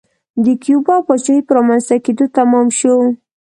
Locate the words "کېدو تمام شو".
2.05-2.95